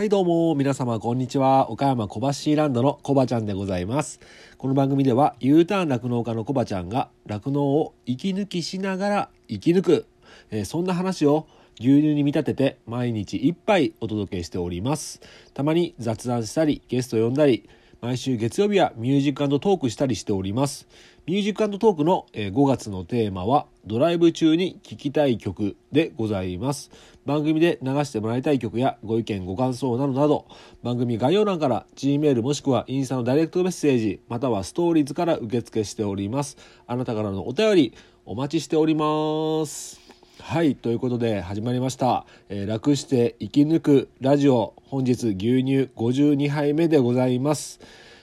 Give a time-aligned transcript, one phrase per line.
[0.00, 0.54] はいどうも。
[0.54, 1.70] 皆様こんにちは。
[1.70, 2.20] 岡山小
[2.52, 4.18] 橋ランドのコバちゃんでございます。
[4.56, 10.06] この番組では U ターン酪農家のコバちゃんが酪農を息抜きしながら生き抜く、
[10.50, 11.46] えーそんな話を
[11.78, 15.20] 牛乳に見立てて毎日一杯お届けしております。
[15.52, 17.68] たまに雑談したりゲスト呼んだり
[18.00, 20.88] 毎週月曜日はミュージックトークしたりしております。
[21.26, 26.90] ミュージックトークの5月のテーマはドライブ中に聴きたい曲でございます。
[27.26, 30.46] 番組で流してもらいたい曲やご意見ご感想などなど
[30.82, 36.56] 番組概要欄から G メールもしくはインスタのダイレクトメッセージまたはストーリーズから受付しております。
[36.86, 37.94] あなたからのお便り
[38.24, 40.00] お待ちしております。
[40.40, 44.72] はいということで始まりました、えー楽して生き抜くラジオ。
[44.86, 47.78] 本日牛乳52杯目でございます、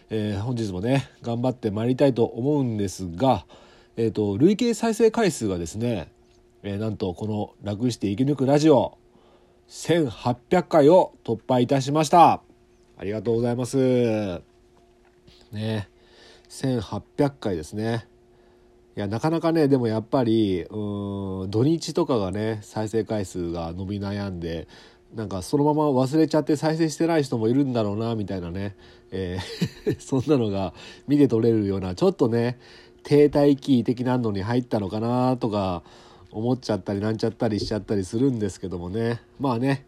[0.10, 3.46] えー本日もね頑張ってまいりたいと思うんですが
[3.98, 6.12] えっ、と累計再生回数がですね、
[6.64, 8.98] えーなんとこの楽して生き抜くラジオ
[9.70, 12.42] 1800回を突破いたしました。
[13.00, 13.78] ありがとうございます。
[15.52, 15.90] ね
[16.50, 18.08] 1800回ですね。
[18.96, 24.68] いやなかなかねでもやっぱりうん土日とかがね再生回数が伸び悩んで
[25.16, 28.76] なんかそのまま忘れちゃって再生してない人もいるんだろうなみたいなね、
[29.12, 30.74] えー そんなのが
[31.08, 32.60] 見て取れるようなちょっとね
[33.04, 35.84] 停滞期的なのに入ったのかなとか
[36.32, 39.22] 思っちゃったりなんちゃったりしちゃったりするんですけどもね。
[39.40, 39.86] まあね。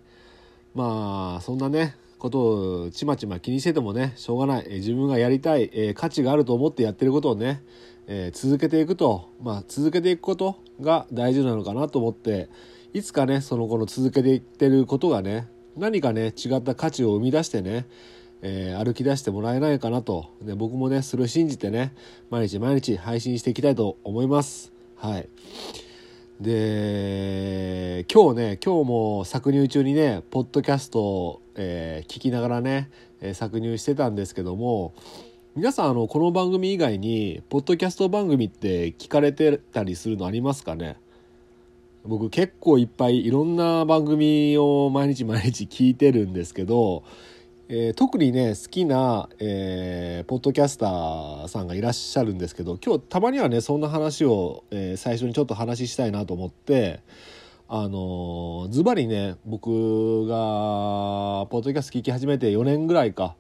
[0.74, 7.64] まあそんなねことをちまちま気にしててもねしょうがない、え自分がやりたい、え価値があると思ってやってることをね、
[8.08, 12.50] え続けていくとまあ続けていくことが大事なのかなと思って
[12.94, 17.86] いつかねそのこの続けていってることがね何かね違った価値を生み出してね、
[18.42, 21.94] えー歩き出してもらえないかなと、ね、僕もねそれを信じてね
[22.30, 24.72] 毎日毎日配信していきたいと思います。
[24.96, 25.30] はい。
[26.42, 32.90] で今日ね今日も搾乳中にねポッドキャストを、えー聞きながらね、
[33.22, 34.94] えー搾乳してたんですけども
[35.56, 40.98] 皆さんあのこの番組以外にポッドキャスト番組って聞かれてたりするのありますかね？
[42.06, 47.04] 僕結構いっぱいいろんな番組を毎日毎日聞いてるんですけど、
[47.68, 57.02] えー特にね好きな、えーポッドキャスターさんがいらっしゃるんですけど今日たまにはねそんな話を、えー最初にちょっと話したいなと思って
[57.68, 63.36] あのーズバリね僕がポッドキャスト聞き始めて4年ぐらいか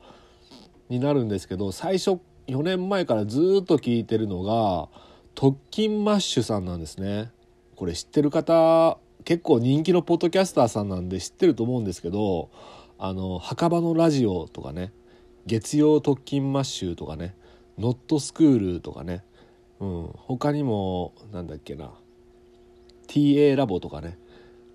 [0.89, 4.89] になるんですけど最初4年前からずっと聞いてるのが
[5.33, 7.31] 特勤マッシュさんなんですね。
[7.79, 12.49] これ知ってる方結構人気のポッドキャスターさんなんで知ってると思うんですけど
[12.97, 14.91] あの墓場のラジオとかね
[15.45, 17.37] 月曜特勤マッシュとかね
[17.77, 19.23] ノットスクールとかね、
[19.79, 21.93] うん、他にもなんだっけな
[23.07, 24.19] TA ラボとかね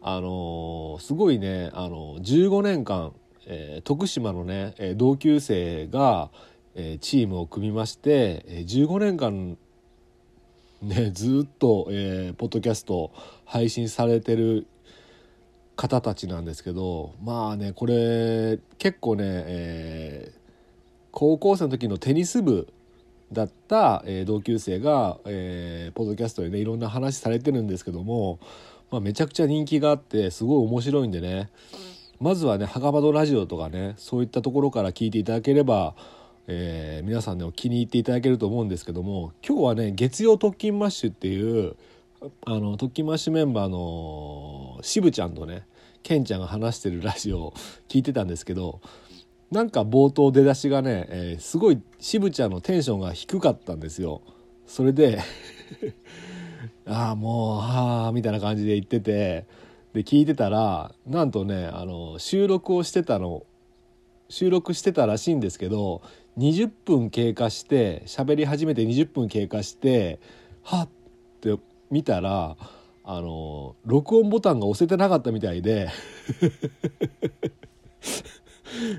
[0.00, 3.12] あのすごいねあの15年間、
[3.44, 6.30] えー徳島のねえ同級生が、
[6.74, 9.58] えチームを組みまして、え15年間
[10.84, 13.10] ねずっと、えーポッドキャスト
[13.44, 14.66] 配信されてる
[15.76, 20.44] 方たちなんですけどまあねこれ結構ね、えー
[21.16, 22.66] 高校生の時のテニス部
[23.30, 28.38] だった、えー同級生が、えーポッドキャストでねいろんな話されてるんですけども、
[28.90, 31.50] まあ、めちゃくちゃ人気があってすごい面白いんでね。
[32.20, 35.94] まずはね墓場のラジオとかねそういったところから聞いていただければ、
[36.46, 41.76] えー皆さんね気に入っていただけると思うんですけども今日はね月曜特勤マッシュっていう
[42.46, 45.66] あの特勤マッシュメンバーの渋ちゃんとね
[46.02, 47.54] ケンちゃんが話してるラジオを
[47.88, 48.80] 聞いてたんですけど
[49.50, 54.22] なんか冒頭出だしがね、えーすごい渋ちゃんのテンションが低かったんですよ。
[54.66, 55.20] それで
[56.86, 59.46] ああもうはあみたいな感じで言ってて
[59.92, 63.44] で聞いてたらなんとねあの収録をしてたの
[64.28, 66.02] 収録してたらしいんですけど
[66.38, 70.18] 20分経過して喋り始めて20分経過して
[70.62, 70.88] はっ
[71.52, 72.56] って見たら
[73.04, 75.90] あの録音ボタンが押せてなかったみたいで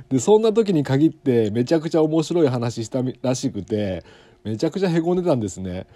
[0.10, 4.04] でそんな時に限ってめちゃくちゃ面白い話したらしくて
[4.44, 5.88] めちゃくちゃへこんでたんですね。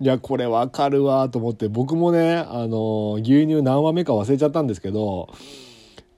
[0.00, 5.28] いやこれわかるわと思って僕もねあの牛乳何話目か忘れちゃったんですけど、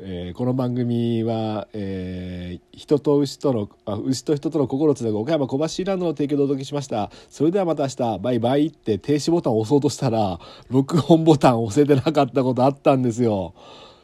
[0.01, 13.55] えーこの番組は、えー人と牛とのあ牛と人との心をつなぐ岡山小橋ランドの提供でお届けしましたそれではまた明日バイバイって停止ボタンを押そうとしたら録音ボタンを押せてなかったことあったんですよ。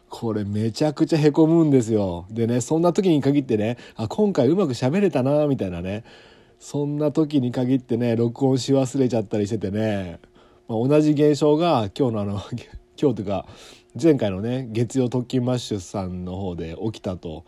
[0.09, 2.27] これめちゃくちゃへこむんですよ。
[2.31, 6.05] でねそんな時に限ってねあ今回うまく喋れたなみたいなね
[6.61, 10.21] そんな時に限ってね録音し忘れちゃったりしててね、
[10.69, 12.41] まあ、同じ現象が今日のあの
[13.01, 13.47] 今日というか
[14.01, 17.45] 前回のね月曜特勤マッシュさんの方で起きたと。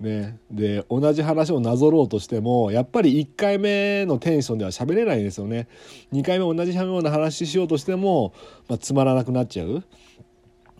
[0.00, 5.68] ね、で同じ話をなぞろうとしてもやっぱり1回目のテンションでは喋れないんですよね。
[6.14, 8.32] 2回目同じような話しようとしても、
[8.66, 9.84] まあ、つまらなくなっちゃう、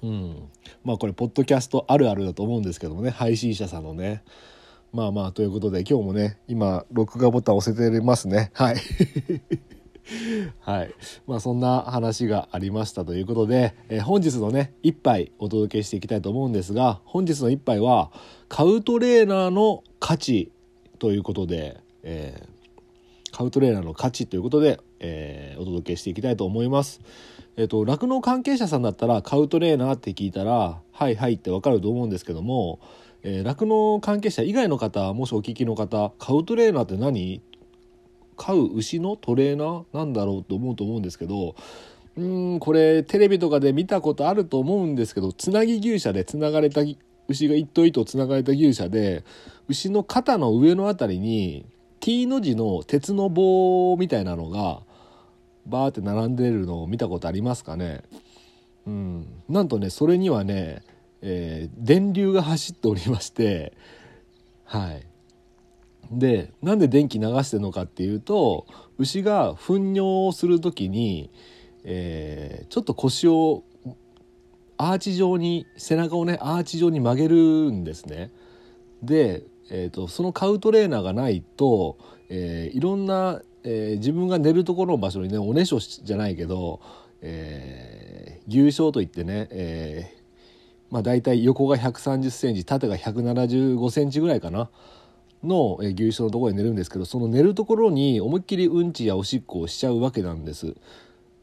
[0.03, 0.49] うん、
[0.85, 3.11] まあこれポッドキャストあるあるだと思うんですけどもね。
[3.11, 4.23] 配信者さんのね。
[4.91, 8.51] まあまあということで今日もね今録画ボタン押せてますね。
[8.55, 8.77] はい。
[10.61, 10.95] はい。
[11.27, 18.11] まあそんな話がありましたということで、えー、本日のね、一杯お届けしていきたいと思うんですが、本日の一杯は、
[18.49, 20.51] カウトレーナーの価値
[20.99, 27.01] ということで、えー、カウトレーナーの価値ということで、えー、お届けしていきたいと思います。
[27.57, 32.81] えっ、と、酪農関係者さんだったら、カウトレーナーって聞いたら、はいはいってわかると思うんですけども、
[33.23, 37.43] え酪、農関係者以外の方、もしお聞きの方、カウトレーナーって何
[38.41, 41.55] 飼う牛のトレーナーなんだろうと思うと思うんですけど
[42.17, 46.81] うんこれテレビとかで見たことあると思うんですけどつなぎ牛舎でつながれた
[47.29, 49.25] 牛が一頭一頭つながれた牛舎で
[49.69, 51.67] 牛の肩の上の辺りに
[52.01, 54.81] T の字の鉄の棒みたいなのが
[55.67, 58.01] バーって並んでるのを見たことありますかね。
[58.87, 59.27] うん。
[59.51, 60.83] なんとねそれにはね、
[61.21, 63.75] えー、電流が走っておりまして
[64.65, 65.10] はい。
[66.11, 68.67] でなんで電気流してるのかっていうと
[68.99, 71.31] 牛が糞尿をする時に、
[71.85, 73.63] えー、ちょっと腰を
[74.77, 77.37] アーチ状に背中をねアーチ状に曲げる
[77.71, 78.33] んですね。
[79.03, 81.99] で、えーと、そのカウトレーナーがないと、
[82.29, 86.81] えー、いろんな、えー、自分が寝るところの場所にねおねしょじゃないけど、
[87.21, 90.21] えー、牛床といってね、えー
[90.91, 94.71] まあ、大体横が1 3 0センチ縦が1 7 5センチぐらいかな。
[95.43, 100.75] の牛舎のところに寝るんですけどその寝るところに思いっきりうんちやおしっこをしちゃうわけなんです。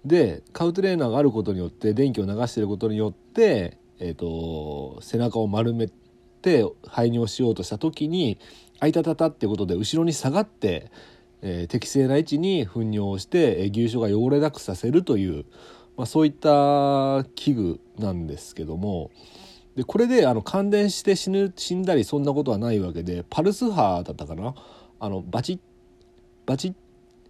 [0.06, 5.90] でカウトレーナーがあることによって電気を流してることによって、えーと、背中を丸め
[6.42, 8.38] て排尿しようとした時に
[8.80, 10.92] 「あいたたた」ってことで後ろに下がって、
[11.42, 15.46] えー、適正な位置に糞尿をして、えー、牛舎が汚れなくさせるという、
[15.98, 19.12] まあ、そういった器具なんですけども。
[19.78, 24.56] でこれであの感電して死ぬ死んだりそんなことはないわけでパルス波だったかな？
[25.00, 25.60] あのバチッ
[26.48, 26.74] バチッ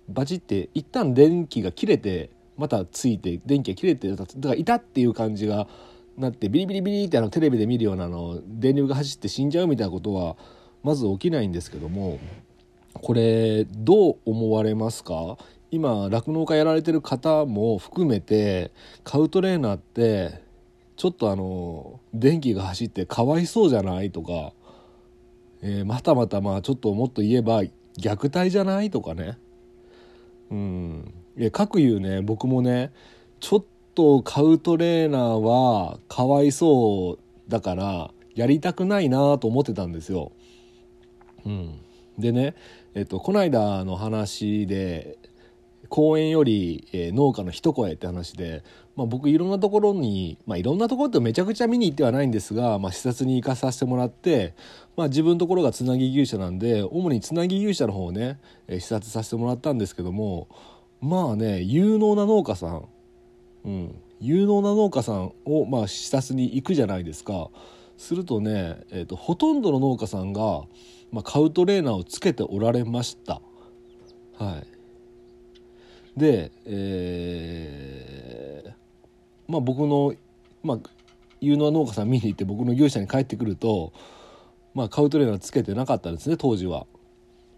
[0.07, 5.67] バチッって一旦電気が切れてまたついて電気が切れてだからいたっていう感じが
[6.17, 10.37] なってビリビリビリってあのテレビで見るようなの電流が走って死んじゃうみたいなことは
[10.83, 12.17] まず起きないんですけども
[12.93, 15.37] これどう思われますか？
[15.69, 18.71] 今酪農家やられてる方も含めて
[19.03, 20.46] カウトレーナーって
[20.97, 24.51] ちょっとあの電気が走ってかわいそうじゃないとか、
[25.61, 27.61] えー、またまたまあちょっともっと言えば
[27.99, 29.37] 虐待じゃないとかね。
[30.49, 31.13] うん。
[31.37, 32.21] いや各言うね。
[32.21, 32.91] 僕もね
[33.39, 40.31] ちょっとカウトレーナーはかわいそうだからやりたくないなと思ってたんですよ。
[41.45, 41.79] うん、
[42.17, 42.55] でね、
[42.95, 45.17] えっと、この間の話で
[45.89, 48.63] 公園より、えー、農家の一声って話で、
[48.97, 54.55] まあ、僕いろんなところに、まあ、いろんなところってめちゃくちゃ見に行ってはないんですが、まあ、視察に行かさせてもらって、
[54.97, 60.47] まあ、自分のところがつなぎ牛舎なんで主につなぎ牛舎の方をね、え、視察させてもらったんですけども
[60.99, 62.87] まあね有能な農家さん、
[63.65, 67.49] うん、有能な農家さんを、まあ、視察に行くじゃないですか。
[67.97, 70.63] するとね、えーと、とほとんどの農家さんが、
[71.11, 73.41] まあ、カウトレーナーをつけておられました。
[74.37, 74.61] は
[76.15, 78.71] い、で、えー、
[79.47, 80.13] まあ僕の、
[80.63, 80.77] まあ、
[81.41, 83.93] 有能農家さん見に行って僕の牛舎に帰ってくると、
[84.73, 86.85] まあ、カウトレーナーつけてなかったんですね当時は。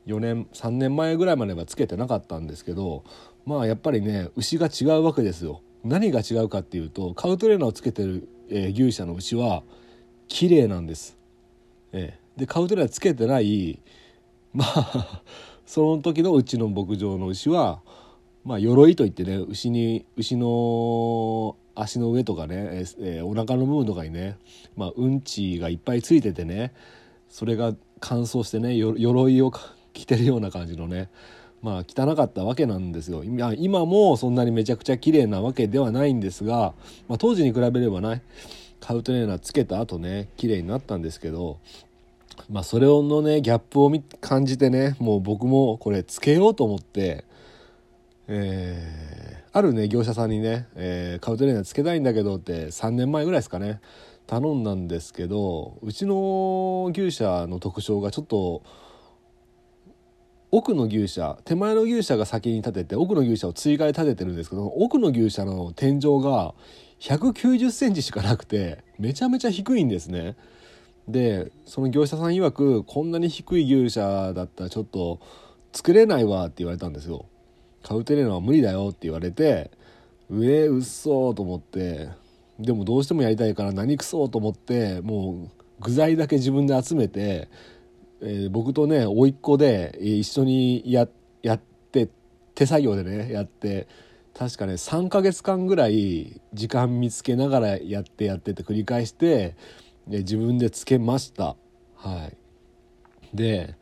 [0.08, 3.04] 4年3年前ぐらいまではつけてなかったんですけど
[3.46, 5.62] まあやっぱりね牛が違うわけですよ。
[5.84, 9.64] 何が違うかっていうとカウトレーナーをつけてる、えー、牛舎の牛は
[10.28, 11.18] 綺麗なんです。
[11.92, 13.80] えー、でカウトレーナーつけてない
[14.54, 15.22] まあ
[15.66, 17.82] その時のうちの牧場の牛は
[18.44, 24.38] まあ鎧といってね牛に牛の足の上とかね、えー、お腹の部分とかにね、
[24.76, 26.74] まあ、うんちがいっぱいついててね
[27.30, 29.52] それが乾燥してね鎧を
[29.94, 31.10] 着てるような感じのね
[31.62, 33.24] まあ汚かったわけなんですよ。
[33.26, 36.74] 今今もそんなにめちゃくちゃ綺麗なわけではないんですが、
[37.08, 38.24] まあ、当時に比べればね
[38.80, 41.60] カウトレーナーつけた後ね綺麗になったんですけど
[42.50, 47.26] まあそれのねギャップを感じてねもう僕もこれつけようと思って
[48.32, 53.82] えー、あるね業者さんにね、えー、カウントレーナーつけたいんだけどって3年前ぐらいですかね
[54.28, 58.64] 頼んだんですけどうちの牛舎の特徴がちょっと
[60.52, 66.54] 奥の牛舎手前の牛舎が先に立てて奥の牛舎を追加で立ててるんですけど奥の牛舎の天井が
[67.00, 70.36] 190センチしかなくてめちゃめちゃ低いんですね。
[71.08, 75.20] でその業者さん曰くこんなに低い牛舎だったらちょっと
[75.74, 77.26] 作れないわって言われたんですよ
[77.90, 79.72] カウテレーナは無理だよって言われて
[80.30, 82.10] 上うっそーと思って
[82.60, 87.50] でもどうしてもやりたいから何くそーと思ってもう具材だけ自分で集めて、
[88.22, 91.08] えー、僕とね甥っ子で一緒にや
[91.42, 92.10] やって
[92.54, 93.88] 手作業でねやって
[94.38, 99.56] 確かね3ヶ月間ぐらい時間見つけながらやってやってって繰り返して
[100.06, 101.56] 自分でつけました。
[101.96, 102.38] はい。
[103.36, 103.74] で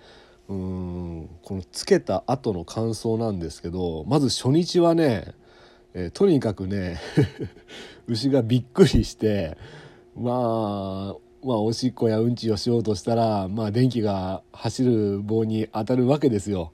[0.47, 0.96] うん
[1.47, 5.33] このつけた後の感想なんですけどまず初日はね、
[5.93, 6.99] えー、とにかくね
[8.05, 9.57] 牛がびっくりして
[10.13, 16.73] まあまあおしっこやうんちをしようとしたらまあ電気が走る棒に当たるわけですよ。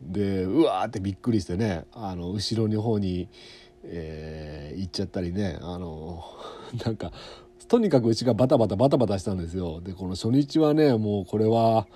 [0.00, 3.26] でうわーってびっくりしてねあの後ろの方に、
[3.82, 6.22] えー、行っちゃったりねあの
[6.86, 7.10] なんか
[7.66, 9.80] とにかく牛がバタバタバタバタしたんですよ。
[9.80, 11.88] でこの初日はねもうこれは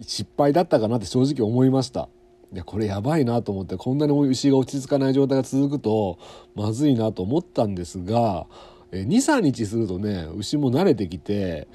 [0.00, 2.08] 失敗だったかなって正直思いました。
[2.52, 6.18] でこれやばいなと思ってこんなに牛が落ち着かない状態が続くと
[6.54, 8.46] まずいなと思ったんですが
[8.92, 11.66] 23日するとね牛も慣れてきて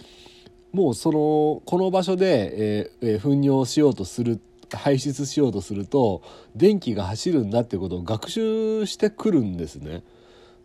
[0.72, 4.40] もうそのこの場所で、えー、えー、糞尿しようとする
[4.72, 6.22] 排出しようとすると
[6.56, 10.04] 電気が走るんだっていうことを学習してくるんですね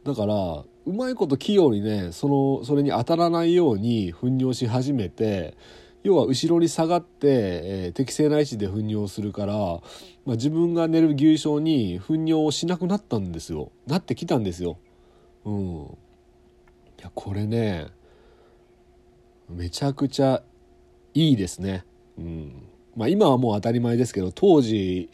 [0.04, 5.56] だからうまいこと器用にねそのそれに当たらないように糞尿し始めて
[6.02, 9.80] 要は後ろに下がって、えー、適正な位置で糞尿するから、まあ、
[10.32, 14.78] 自分が寝る牛床に糞尿をしなくなったんですよなってきたんですよ。
[15.44, 17.88] うん、いやこれね
[19.48, 20.42] めちゃくちゃ
[21.14, 21.84] いいですね。
[22.18, 25.08] うんまあ、今はもう当たり前ですけど当時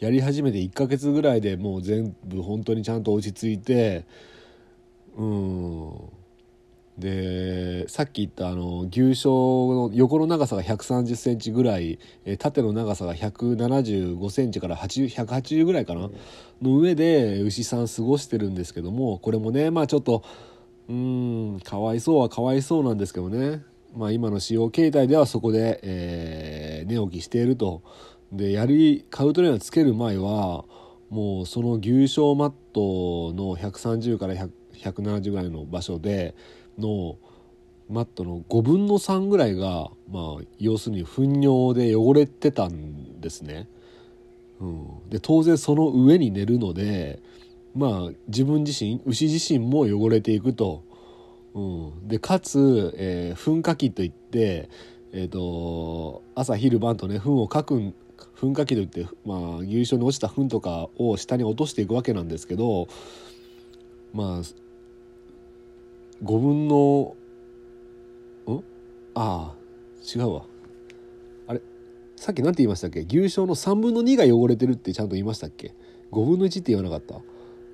[0.00, 4.04] やり始めて1ヶ月ぐらいでもう全部本当にちゃんと落ち着いて
[5.16, 6.19] うん
[7.00, 11.98] でさっき言ったあの牛舎の横の長さが1 3 0センチぐらい
[12.38, 16.10] 縦の長さが1 7 5センチから180ぐらいかな、
[16.62, 20.22] の上で牛さん過ごしてるんですけどもこれもねまあちょっと
[20.88, 23.62] うんかわいそうはかわいそうなんですけどね、
[23.96, 27.82] まあ、今の使用形態ではそこで、えー、寝起きしていると。
[28.32, 30.64] でやりカウトレーナーつける前は
[31.08, 36.36] もうその牛舎マットの130から170ぐらいの場所で
[36.80, 37.16] の
[37.88, 43.68] マットの5分の3ぐらいが、まあ、要するに糞尿で汚れてたんですね。
[44.60, 47.20] うん、で当然その上に寝るので
[47.74, 50.84] まあ自分自身牛自身も汚れていくと。
[51.52, 54.68] うん、でかつ、えー、噴火器といって、
[55.12, 57.92] えーと、朝昼晩とね糞をかく
[58.36, 62.86] 噴火器といって、まあ、牛舎に落ちた糞とかを下に落としていくわけなんですけど
[64.12, 64.42] まあ
[66.22, 67.16] 5分の
[68.46, 68.62] ん？
[69.14, 69.54] ああ
[70.14, 70.42] 違うわ。
[71.46, 71.62] あれ
[72.16, 73.00] さっき何て言いましたっけ？
[73.00, 75.74] 牛醤の3分の2が汚れてるってちゃんと言いましたっけ
[76.12, 77.16] ？5分の1って言わなかった？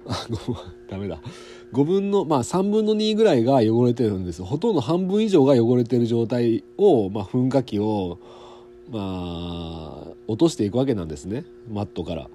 [0.09, 0.27] あ
[0.89, 1.21] ダメだ。
[1.73, 4.43] 5分のまあ3分の2ぐらいが汚れてるんです。
[4.45, 8.19] ほとんど半分以上が汚れてる状態を、まあ、噴火器を
[8.91, 11.45] まあ落としていくわけなんですね。
[11.69, 12.31] マットから。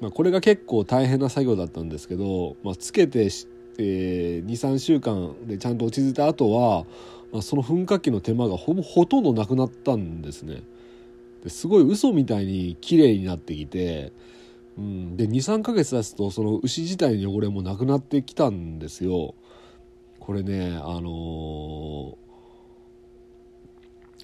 [0.00, 3.28] まあ、これが結構大変な作業だったんですけど、まあ、つけて
[3.78, 6.84] えー、23週間でちゃんと落ち着いた後は、
[7.32, 10.62] まあ、その噴火器の手間がほぼほとんどなくなったんですね。
[11.42, 14.12] ですごい嘘みたいに綺麗になってきて、
[14.78, 19.34] うん、で23ヶ月経つとその牛自体の汚れもなくなってきたんですよ。
[20.20, 22.16] これねあのー、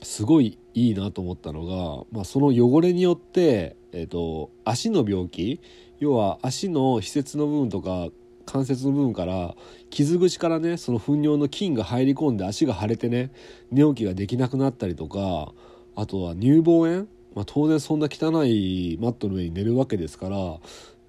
[0.02, 5.60] すごいいいなと思ったのが、まあ、その汚れによって、えーと足の病気
[5.98, 8.08] 要は足の施設の部分とか
[8.48, 9.54] 関節の部分から
[9.90, 13.30] 傷口からねその糞尿の菌が入り込んで足が腫れてね
[13.70, 15.52] 寝起きができなくなったりとか
[15.94, 20.36] あとは乳房炎、まあ、当然そんな汚いマットの上に寝るわけですから、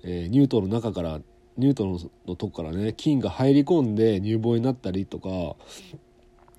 [0.04, 1.22] えー、乳頭の中から
[1.58, 5.30] 乳頭のとこからね菌が入り込んで乳房になったりとか、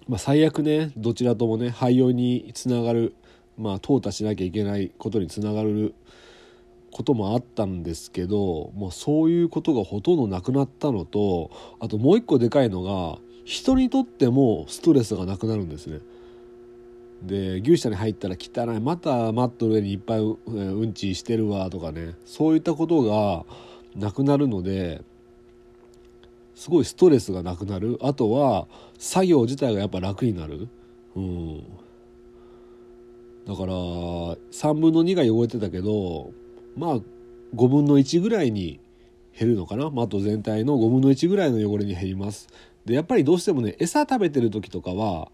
[0.08, 3.14] まあ、最悪ねどちらともね肺炎につながる
[3.58, 5.94] まあ淘汰しなきゃいけないことにつながる
[6.90, 16.00] こともあったんですけどもうそういうことがほとんどなくなったのとあともう一個でかいのが人にとってもストレスがなくなるんですね。
[17.22, 23.44] で牛舎に入ったら汚いまたマットの上にいっぱいうんちしてるわとかねそういったことが
[23.94, 25.02] なくなるので
[26.54, 28.66] すごいストレスがなくなるあとは
[28.98, 30.68] 作業自体がやっぱ楽になる。
[31.16, 31.62] うん
[33.46, 36.30] だから3分の2が汚れてたけど
[36.76, 36.96] まあ
[37.54, 38.80] 5分の1ぐらいに
[39.38, 39.90] 減るのかな？
[39.90, 42.48] マット全体の5分の1ぐらいの汚れに減ります。
[42.84, 45.30] でやっぱりどうしてもね餌食べてる時とかは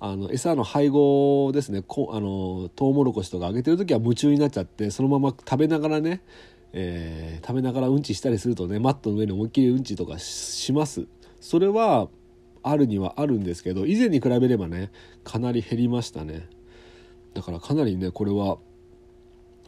[0.00, 1.82] あの餌の配合ですね。
[1.86, 6.22] こあのトウモロコシとかあげてる時は夢中になっちゃってそのまま食べながらね、
[6.72, 11.06] えー、食べながらうんちしたりするとねマットの上に思いっきりうんちとかします。
[11.40, 12.08] それは
[12.62, 14.90] あるにはあるんですけど以前に比べればね
[15.24, 16.48] かなり減りましたね。
[17.34, 18.58] だからかなりねこれは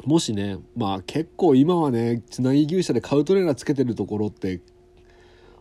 [0.04, 4.60] もしねまあ結構今はねつなぎ牛舎でカウトレーナーつけてるところって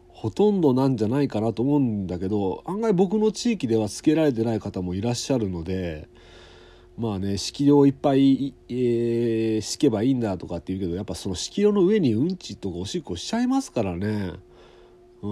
[0.08, 6.10] ほとんどなんじゃないかなと思うんだけど案外僕の地域ではつけられてない方もいらっしゃるので
[6.98, 14.34] まあね色量いっぱい、えー、敷けばいいんだとかって言うけどやっぱその色量の上にうんちとかおしっこしちゃいますからね。
[15.22, 15.28] う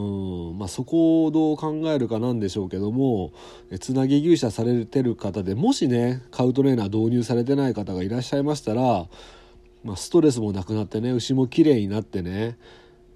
[0.54, 3.32] んまあ、そこをどう考えるかなんでしょうけども
[3.80, 9.08] つなぎ牛舎されてる方でもしねカウトレーナー導入されてない方がいらっしゃいましたら、
[9.86, 12.58] まあ、ストレスもなくなってね牛もきれいになってね、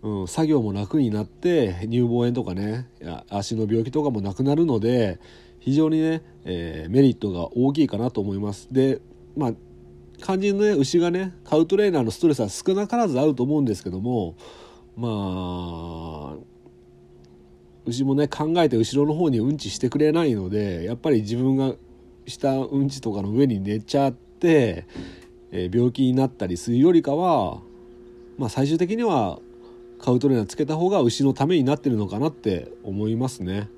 [0.02, 2.88] うん、作業も楽になって乳房炎とかね
[3.30, 5.20] 足の病気とかもなくなるので
[5.60, 8.68] 非常にね、えー、メリットが大きいかなと思います。
[8.72, 9.02] で
[9.36, 9.54] まあ
[10.24, 14.36] 肝心のね牛がねカウトレーナーのストレスは少なからずあると思うんですけども
[14.96, 16.51] まあ
[17.86, 21.74] 牛もね考えて後ろの方にうんちしてくれないのでやっぱり自分が
[22.28, 24.86] したうんちとかの上に寝ちゃって、
[25.52, 27.60] えー、病気になったりするよりかは、
[28.38, 29.40] まあ、最終的には
[30.00, 33.70] カウトレーナーつけた方が牛のためになってるのかなって思いますね。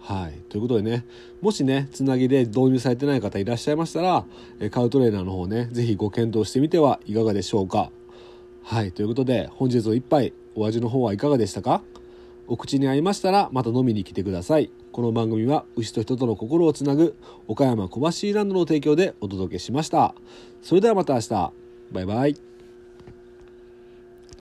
[0.00, 0.32] はい。
[0.48, 1.04] ということでね、
[1.40, 4.24] もしね、つなぎで導入されてない方いらっしゃいましたら、
[4.70, 7.90] カウトレーナーの方ね、是非ご検討してみてはいかがでしょうか。
[8.62, 8.90] はい。
[8.92, 11.82] ということで、本日の一杯、お味の方はいかがでしたか？
[12.48, 14.70] お口に合いましたらまた飲みに来てください。
[14.90, 17.14] この番組は牛と人との心をつなぐ
[17.46, 18.00] 岡山小
[18.30, 20.14] 橋ランドの提供でお届けしました。
[20.62, 21.52] それではまた明日。
[21.92, 22.47] バイバイ。